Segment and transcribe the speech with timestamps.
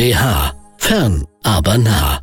[0.00, 0.54] BH.
[0.78, 2.22] Fern, aber nah.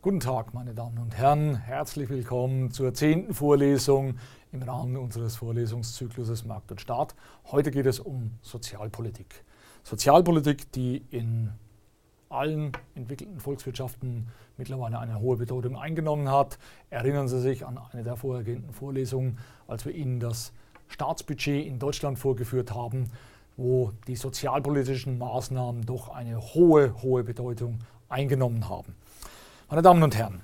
[0.00, 1.56] Guten Tag, meine Damen und Herren.
[1.56, 4.14] Herzlich willkommen zur zehnten Vorlesung
[4.52, 7.16] im Rahmen unseres Vorlesungszykluses Markt und Staat.
[7.50, 9.44] Heute geht es um Sozialpolitik.
[9.82, 11.50] Sozialpolitik, die in
[12.28, 16.60] allen entwickelten Volkswirtschaften mittlerweile eine hohe Bedeutung eingenommen hat.
[16.90, 20.52] Erinnern Sie sich an eine der vorhergehenden Vorlesungen, als wir Ihnen das
[20.86, 23.10] Staatsbudget in Deutschland vorgeführt haben,
[23.56, 27.78] wo die sozialpolitischen Maßnahmen doch eine hohe, hohe Bedeutung
[28.08, 28.94] eingenommen haben.
[29.68, 30.42] Meine Damen und Herren,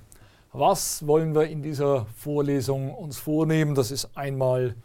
[0.51, 3.75] was wollen wir in dieser Vorlesung uns vornehmen?
[3.75, 4.75] Das ist einmal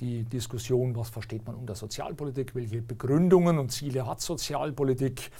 [0.00, 5.30] die Diskussion, was versteht man unter Sozialpolitik, welche Begründungen und Ziele hat Sozialpolitik,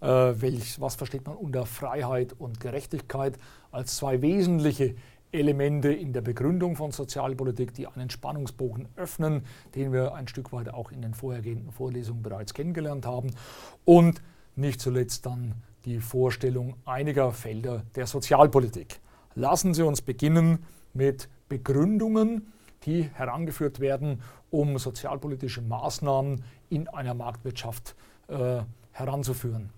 [0.00, 3.38] äh, welch, was versteht man unter Freiheit und Gerechtigkeit
[3.70, 4.96] als zwei wesentliche
[5.32, 9.42] Elemente in der Begründung von Sozialpolitik, die einen Spannungsbogen öffnen,
[9.74, 13.30] den wir ein Stück weit auch in den vorhergehenden Vorlesungen bereits kennengelernt haben.
[13.84, 14.22] Und
[14.56, 19.00] nicht zuletzt dann die Vorstellung einiger Felder der Sozialpolitik.
[19.34, 22.52] Lassen Sie uns beginnen mit Begründungen,
[22.84, 27.94] die herangeführt werden, um sozialpolitische Maßnahmen in einer Marktwirtschaft
[28.28, 28.62] äh,
[28.92, 29.70] heranzuführen.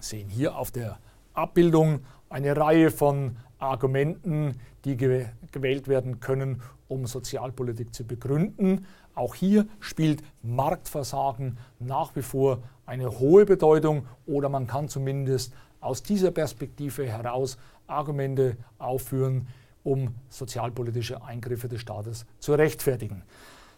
[0.00, 0.98] Sie sehen hier auf der
[1.34, 8.86] Abbildung eine Reihe von Argumenten, die gewählt werden können, um Sozialpolitik zu begründen.
[9.14, 16.02] Auch hier spielt Marktversagen nach wie vor eine hohe Bedeutung oder man kann zumindest aus
[16.02, 19.48] dieser Perspektive heraus Argumente aufführen,
[19.82, 23.22] um sozialpolitische Eingriffe des Staates zu rechtfertigen.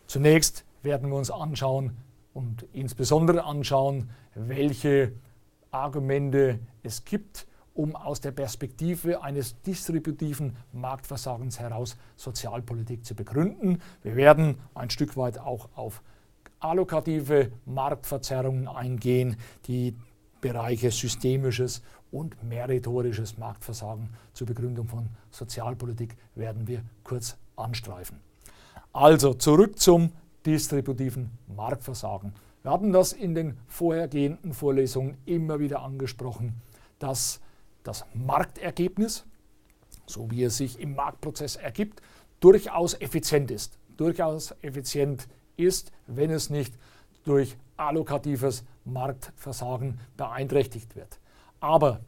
[0.06, 1.96] Zunächst werden wir uns anschauen
[2.34, 5.12] und insbesondere anschauen, welche
[5.70, 13.80] Argumente es gibt, um aus der Perspektive eines distributiven Marktversagens heraus Sozialpolitik zu begründen.
[14.02, 16.02] Wir werden ein Stück weit auch auf
[16.58, 19.94] allokative Marktverzerrungen eingehen, die
[20.40, 28.20] Bereiche systemisches und meritorisches Marktversagen zur Begründung von Sozialpolitik werden wir kurz anstreifen.
[28.92, 30.10] Also zurück zum
[30.44, 32.32] distributiven Marktversagen.
[32.62, 36.60] Wir hatten das in den vorhergehenden Vorlesungen immer wieder angesprochen,
[36.98, 37.40] dass
[37.82, 39.26] das Marktergebnis,
[40.06, 42.02] so wie es sich im Marktprozess ergibt,
[42.40, 43.78] durchaus effizient ist.
[43.96, 46.74] Durchaus effizient ist, wenn es nicht
[47.24, 51.20] durch allokatives Marktversagen beeinträchtigt wird.
[51.60, 52.00] Aber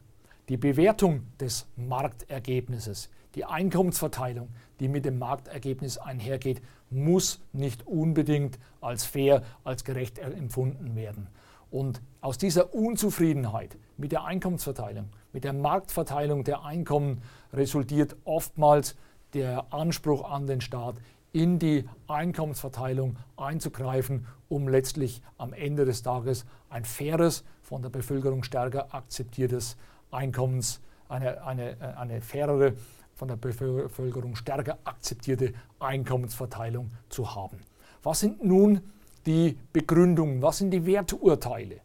[0.49, 9.05] die Bewertung des Marktergebnisses, die Einkommensverteilung, die mit dem Marktergebnis einhergeht, muss nicht unbedingt als
[9.05, 11.27] fair, als gerecht empfunden werden.
[11.71, 17.21] Und aus dieser Unzufriedenheit mit der Einkommensverteilung, mit der Marktverteilung der Einkommen
[17.51, 18.95] resultiert oftmals
[19.33, 20.95] der Anspruch an den Staat,
[21.33, 28.43] in die Einkommensverteilung einzugreifen, um letztlich am Ende des Tages ein faires, von der Bevölkerung
[28.43, 29.77] stärker akzeptiertes
[30.11, 30.79] Einkommens,
[31.09, 32.73] eine, eine, eine fairere,
[33.15, 37.57] von der Bevölkerung stärker akzeptierte Einkommensverteilung zu haben.
[38.03, 38.81] Was sind nun
[39.25, 41.77] die Begründungen, was sind die Werturteile,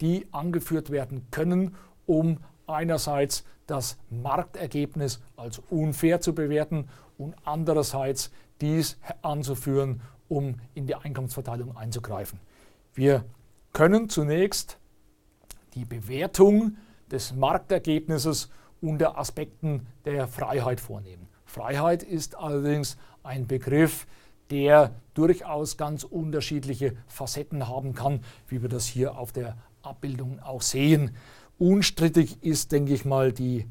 [0.00, 1.76] die angeführt werden können,
[2.06, 8.30] um einerseits das Marktergebnis als unfair zu bewerten und andererseits
[8.60, 12.40] dies anzuführen, um in die Einkommensverteilung einzugreifen.
[12.94, 13.24] Wir
[13.72, 14.78] können zunächst
[15.74, 16.76] die Bewertung
[17.10, 21.28] des Marktergebnisses unter Aspekten der Freiheit vornehmen.
[21.44, 24.06] Freiheit ist allerdings ein Begriff,
[24.50, 30.62] der durchaus ganz unterschiedliche Facetten haben kann, wie wir das hier auf der Abbildung auch
[30.62, 31.14] sehen.
[31.58, 33.66] Unstrittig ist, denke ich mal, die,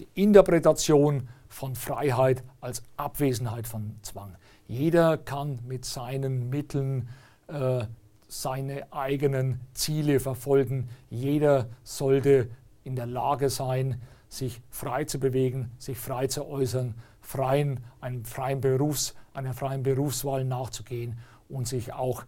[0.00, 4.36] die Interpretation von Freiheit als Abwesenheit von Zwang.
[4.66, 7.08] Jeder kann mit seinen Mitteln
[7.46, 7.84] äh,
[8.26, 10.88] seine eigenen Ziele verfolgen.
[11.10, 12.48] Jeder sollte
[12.82, 18.60] in der Lage sein, sich frei zu bewegen, sich frei zu äußern, freien, einem freien
[18.60, 22.24] Berufs, einer freien Berufswahl nachzugehen und sich auch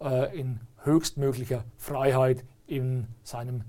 [0.00, 3.64] äh, in höchstmöglicher Freiheit in seinem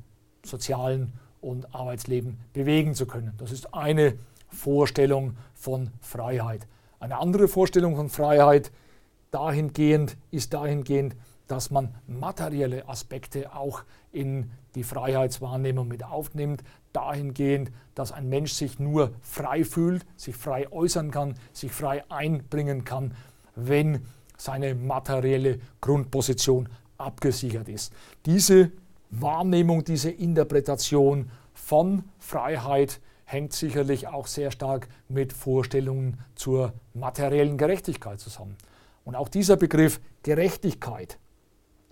[0.45, 3.33] sozialen und Arbeitsleben bewegen zu können.
[3.38, 4.15] Das ist eine
[4.47, 6.67] Vorstellung von Freiheit.
[6.99, 8.71] Eine andere Vorstellung von Freiheit
[9.31, 11.15] dahingehend ist dahingehend,
[11.47, 18.79] dass man materielle Aspekte auch in die Freiheitswahrnehmung mit aufnimmt, dahingehend, dass ein Mensch sich
[18.79, 23.13] nur frei fühlt, sich frei äußern kann, sich frei einbringen kann,
[23.55, 24.05] wenn
[24.38, 27.93] seine materielle Grundposition abgesichert ist.
[28.25, 28.71] Diese
[29.11, 38.19] Wahrnehmung, diese Interpretation von Freiheit hängt sicherlich auch sehr stark mit Vorstellungen zur materiellen Gerechtigkeit
[38.19, 38.57] zusammen.
[39.05, 41.17] Und auch dieser Begriff Gerechtigkeit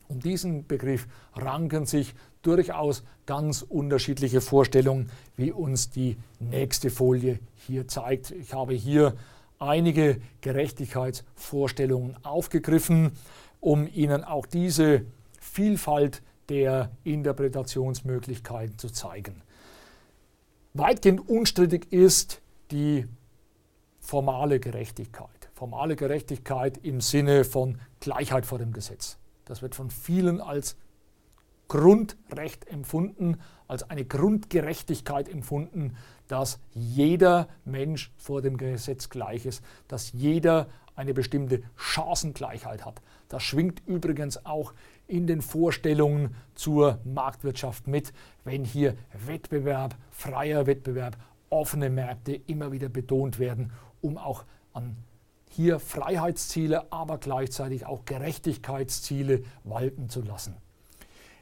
[0.07, 7.88] Um diesen Begriff ranken sich durchaus ganz unterschiedliche Vorstellungen, wie uns die nächste Folie hier
[7.88, 8.31] zeigt.
[8.31, 9.13] Ich habe hier
[9.60, 13.12] einige Gerechtigkeitsvorstellungen aufgegriffen,
[13.60, 15.04] um Ihnen auch diese
[15.39, 19.42] Vielfalt der Interpretationsmöglichkeiten zu zeigen.
[20.74, 22.42] Weitgehend unstrittig ist
[22.72, 23.06] die
[24.00, 25.50] formale Gerechtigkeit.
[25.54, 29.18] Formale Gerechtigkeit im Sinne von Gleichheit vor dem Gesetz.
[29.46, 30.75] Das wird von vielen als
[31.69, 33.38] Grundrecht empfunden,
[33.68, 35.95] als eine Grundgerechtigkeit empfunden,
[36.27, 43.01] dass jeder Mensch vor dem Gesetz gleich ist, dass jeder eine bestimmte Chancengleichheit hat.
[43.30, 44.74] Das schwingt übrigens auch
[45.07, 48.12] in den Vorstellungen zur Marktwirtschaft mit,
[48.44, 51.15] wenn hier Wettbewerb, freier Wettbewerb,
[51.50, 54.44] offene Märkte immer wieder betont werden, um auch
[54.74, 54.98] an
[55.50, 60.56] hier Freiheitsziele, aber gleichzeitig auch Gerechtigkeitsziele walten zu lassen.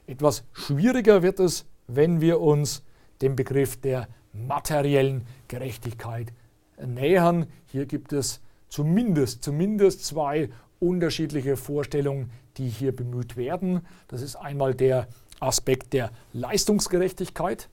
[0.08, 2.82] Etwas schwieriger wird es, wenn wir uns
[3.20, 6.32] dem Begriff der materiellen Gerechtigkeit
[6.82, 7.46] nähern.
[7.66, 8.40] Hier gibt es
[8.70, 10.48] zumindest, zumindest zwei
[10.80, 13.86] unterschiedliche Vorstellungen, die hier bemüht werden.
[14.08, 15.08] Das ist einmal der
[15.40, 17.68] Aspekt der Leistungsgerechtigkeit,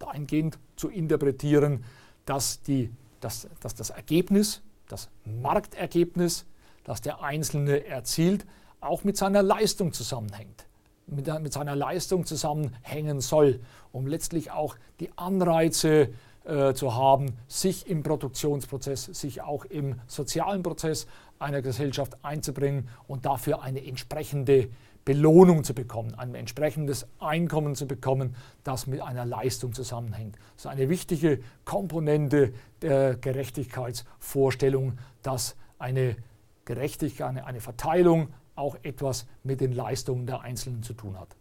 [0.00, 1.84] dahingehend zu interpretieren,
[2.26, 2.90] dass, die,
[3.20, 6.44] dass, dass das Ergebnis, das Marktergebnis,
[6.82, 8.46] das der Einzelne erzielt,
[8.80, 10.66] auch mit seiner Leistung zusammenhängt,
[11.10, 13.60] mit, mit seiner Leistung zusammenhängen soll,
[13.92, 16.10] um letztlich auch die Anreize
[16.44, 21.06] äh, zu haben, sich im Produktionsprozess, sich auch im sozialen Prozess
[21.38, 24.68] einer Gesellschaft einzubringen und dafür eine entsprechende
[25.04, 30.36] Belohnung zu bekommen, ein entsprechendes Einkommen zu bekommen, das mit einer Leistung zusammenhängt.
[30.54, 32.52] Das ist eine wichtige Komponente
[32.82, 36.16] der Gerechtigkeitsvorstellung, dass eine
[36.64, 41.36] Gerechtigkeit, eine, eine Verteilung auch etwas mit den Leistungen der Einzelnen zu tun hat.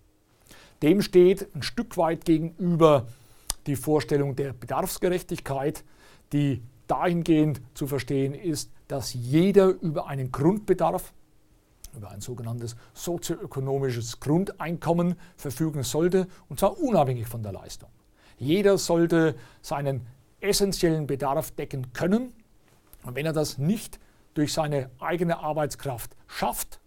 [0.81, 3.07] Dem steht ein Stück weit gegenüber
[3.67, 5.83] die Vorstellung der Bedarfsgerechtigkeit,
[6.31, 11.13] die dahingehend zu verstehen ist, dass jeder über einen Grundbedarf,
[11.95, 17.89] über ein sogenanntes sozioökonomisches Grundeinkommen verfügen sollte, und zwar unabhängig von der Leistung.
[18.37, 20.05] Jeder sollte seinen
[20.39, 22.33] essentiellen Bedarf decken können.
[23.03, 23.99] Und wenn er das nicht
[24.33, 26.79] durch seine eigene Arbeitskraft schafft,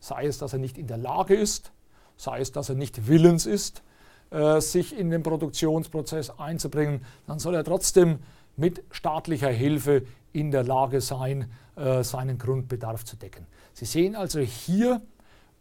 [0.00, 1.72] sei es, dass er nicht in der Lage ist,
[2.16, 3.82] sei es, dass er nicht willens ist,
[4.30, 8.18] äh, sich in den Produktionsprozess einzubringen, dann soll er trotzdem
[8.56, 10.02] mit staatlicher Hilfe
[10.32, 13.46] in der Lage sein, äh, seinen Grundbedarf zu decken.
[13.72, 15.00] Sie sehen also hier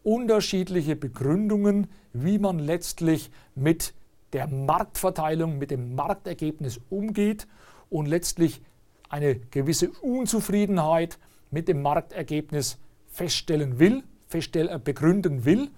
[0.04, 3.94] unterschiedliche Begründungen, wie man letztlich mit
[4.34, 7.48] der Marktverteilung, mit dem Marktergebnis umgeht
[7.90, 8.62] und letztlich
[9.10, 11.18] eine gewisse Unzufriedenheit
[11.52, 12.78] mit dem Marktergebnis
[13.08, 15.70] feststellen will, begründen will,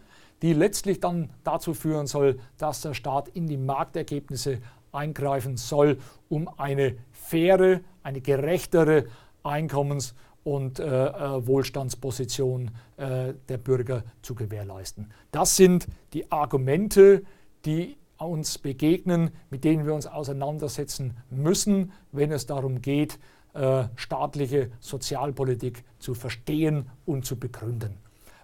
[0.42, 4.59] die letztlich dann dazu führen soll, dass der Staat in die Marktergebnisse
[4.92, 5.98] eingreifen soll,
[6.30, 9.06] um eine faire, eine gerechtere
[9.44, 10.13] Einkommens-
[10.44, 15.12] und äh, äh, Wohlstandsposition äh, der Bürger zu gewährleisten.
[15.31, 17.24] Das sind die Argumente,
[17.65, 23.19] die uns begegnen, mit denen wir uns auseinandersetzen müssen, wenn es darum geht,
[23.53, 27.98] äh, staatliche Sozialpolitik zu verstehen und zu begründen.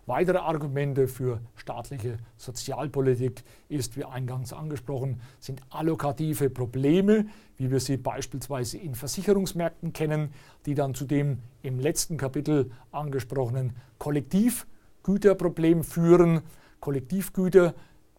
[0.07, 7.25] Weitere Argumente für staatliche Sozialpolitik ist, wie eingangs angesprochen, sind allokative Probleme,
[7.57, 10.31] wie wir sie beispielsweise in Versicherungsmärkten kennen,
[10.65, 16.41] die dann zu dem im letzten Kapitel angesprochenen Kollektivgüterproblem führen.
[16.79, 17.73] Kollektivgüter,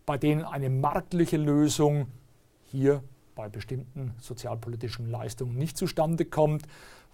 [0.04, 2.08] bei denen eine marktliche Lösung
[2.64, 3.02] hier
[3.34, 6.64] bei bestimmten sozialpolitischen Leistungen nicht zustande kommt,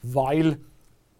[0.02, 0.58] weil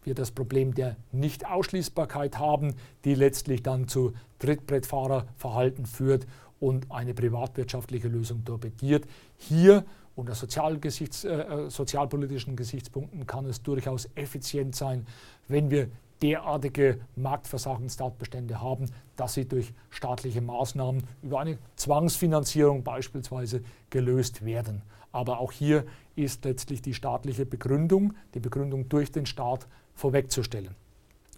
[0.07, 6.27] wir das Problem der Nichtausschließbarkeit haben, die letztlich dann zu Trittbrettfahrerverhalten führt
[6.61, 9.05] und eine privatwirtschaftliche Lösung torpediert.
[9.37, 9.85] Hier
[10.17, 15.07] unter Sozialgesichts, äh, äh, sozialpolitischen Gesichtspunkten kann es durchaus effizient sein,
[15.49, 15.89] wenn wir
[16.23, 24.83] derartige Marktversagenstatbestände haben, dass sie durch staatliche Maßnahmen über eine Zwangsfinanzierung beispielsweise gelöst werden.
[25.13, 25.85] Aber auch hier
[26.17, 30.75] ist letztlich die staatliche Begründung, die Begründung durch den Staat vorwegzustellen.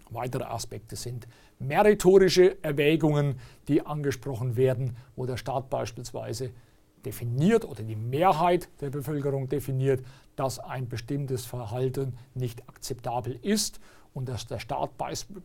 [0.09, 1.27] Weitere Aspekte sind
[1.59, 6.51] meritorische Erwägungen, die angesprochen werden, wo der Staat beispielsweise
[7.07, 10.03] definiert oder die Mehrheit der Bevölkerung definiert,
[10.35, 13.79] dass ein bestimmtes Verhalten nicht akzeptabel ist
[14.13, 14.91] und dass der Staat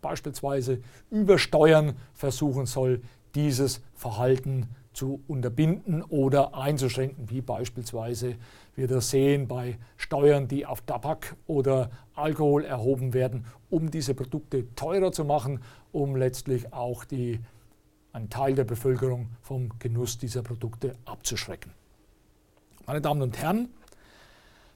[0.01, 3.01] beispielsweise über Steuern versuchen soll,
[3.37, 8.35] dieses Verhalten zu unterbinden oder einzuschränken, wie beispielsweise
[8.75, 14.75] wir das sehen bei Steuern, die auf Tabak oder Alkohol erhoben werden, um diese Produkte
[14.75, 15.61] teurer zu machen,
[15.93, 17.41] um letztlich auch die
[18.13, 21.73] einen Teil der Bevölkerung vom Genuss dieser Produkte abzuschrecken.
[22.87, 23.69] Meine Damen und Herren,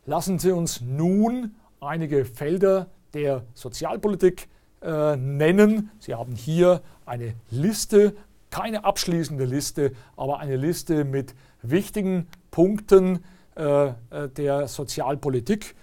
[0.06, 4.48] lassen Sie uns nun einige Felder der Sozialpolitik
[4.82, 5.90] äh, nennen.
[5.98, 8.16] Sie haben hier eine Liste,
[8.50, 13.24] keine abschließende Liste, aber eine Liste mit wichtigen Punkten
[13.56, 13.92] äh, äh
[14.36, 15.74] der Sozialpolitik,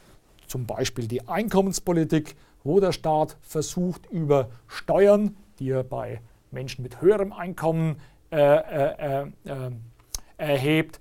[0.48, 6.22] zum Beispiel die Einkommenspolitik, wo der Staat versucht, über Steuern, die er bei
[6.54, 7.98] Menschen mit höherem Einkommen
[8.32, 9.72] äh, äh, äh,
[10.38, 11.00] erhebt,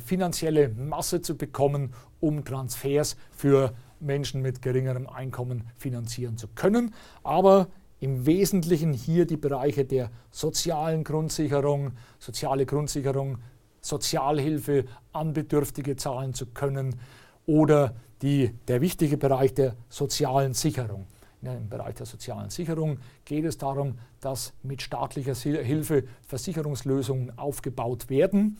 [0.00, 6.94] finanzielle Masse zu bekommen, um Transfers für Menschen mit geringerem Einkommen finanzieren zu können.
[7.22, 7.68] Aber
[8.00, 13.36] im Wesentlichen hier die Bereiche der sozialen Grundsicherung, soziale Grundsicherung,
[13.82, 16.98] Sozialhilfe an Bedürftige zahlen zu können
[17.44, 21.06] oder die, der wichtige Bereich der sozialen Sicherung.
[21.42, 28.58] Im Bereich der sozialen Sicherung geht es darum, dass mit staatlicher Hilfe Versicherungslösungen aufgebaut werden,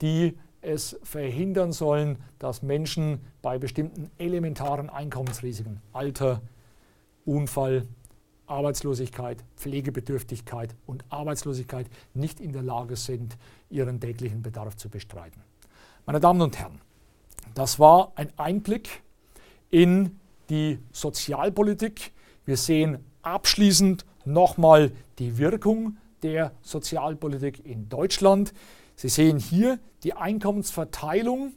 [0.00, 6.42] die es verhindern sollen, dass Menschen bei bestimmten elementaren Einkommensrisiken, Alter,
[7.24, 7.86] Unfall,
[8.46, 13.36] Arbeitslosigkeit, Pflegebedürftigkeit und Arbeitslosigkeit nicht in der Lage sind,
[13.70, 15.42] ihren täglichen Bedarf zu bestreiten.
[16.04, 16.80] Meine Damen und Herren,
[17.54, 19.02] das war ein Einblick
[19.70, 20.18] in
[20.48, 22.12] die Sozialpolitik.
[22.46, 28.54] Wir sehen abschließend nochmal die Wirkung der Sozialpolitik in Deutschland.
[28.94, 31.52] Sie sehen hier die Einkommensverteilung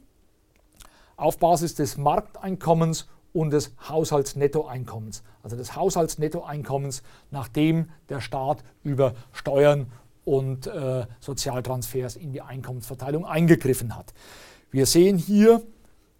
[1.16, 5.22] auf Basis des Markteinkommens und des Haushaltsnettoeinkommens.
[5.44, 9.86] Also des Haushaltsnettoeinkommens, nachdem der Staat über Steuern
[10.24, 14.12] und äh, Sozialtransfers in die Einkommensverteilung eingegriffen hat.
[14.72, 15.62] Wir sehen hier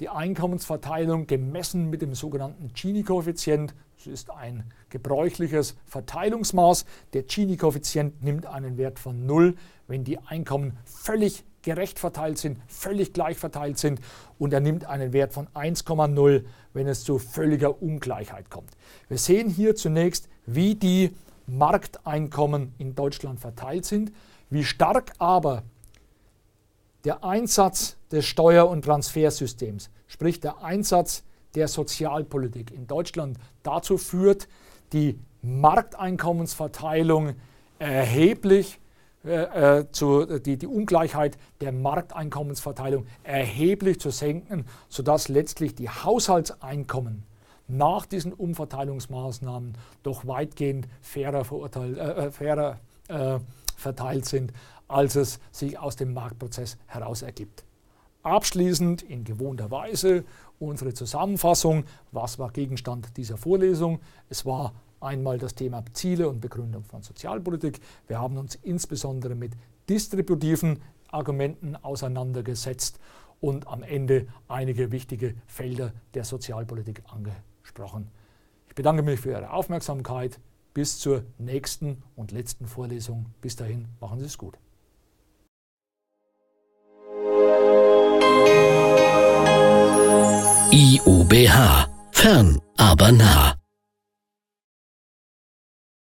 [0.00, 3.74] die Einkommensverteilung gemessen mit dem sogenannten Gini-Koeffizient.
[3.98, 6.86] Das ist ein gebräuchliches Verteilungsmaß.
[7.12, 9.54] Der Gini-Koeffizient nimmt einen Wert von 0,
[9.88, 14.00] wenn die Einkommen völlig gerecht verteilt sind, völlig gleich verteilt sind
[14.38, 18.70] und er nimmt einen Wert von 1,0, wenn es zu völliger Ungleichheit kommt.
[19.08, 21.14] Wir sehen hier zunächst, wie die
[21.46, 24.12] Markteinkommen in Deutschland verteilt sind,
[24.48, 25.64] wie stark aber
[27.04, 31.22] der Einsatz des Steuer- und Transfersystems, sprich der Einsatz
[31.54, 34.48] der Sozialpolitik in Deutschland dazu führt,
[34.92, 37.34] die Markteinkommensverteilung
[37.78, 38.78] erheblich
[39.24, 47.24] äh, äh, zu, die, die Ungleichheit der Markteinkommensverteilung erheblich zu senken, sodass letztlich die Haushaltseinkommen
[47.68, 53.38] nach diesen Umverteilungsmaßnahmen doch weitgehend fairer, verurteilt, äh, äh fairer äh,
[53.76, 54.52] verteilt sind
[54.90, 57.64] als es sich aus dem Marktprozess heraus ergibt.
[58.22, 60.24] Abschließend in gewohnter Weise
[60.58, 61.84] unsere Zusammenfassung.
[62.12, 64.00] Was war Gegenstand dieser Vorlesung?
[64.28, 67.80] Es war einmal das Thema Ziele und Begründung von Sozialpolitik.
[68.06, 69.52] Wir haben uns insbesondere mit
[69.88, 73.00] distributiven Argumenten auseinandergesetzt
[73.40, 78.10] und am Ende einige wichtige Felder der Sozialpolitik angesprochen.
[78.68, 80.38] Ich bedanke mich für Ihre Aufmerksamkeit.
[80.72, 83.26] Bis zur nächsten und letzten Vorlesung.
[83.40, 84.56] Bis dahin, machen Sie es gut.
[91.06, 91.86] IUBH.
[92.12, 93.59] Fern, aber nah.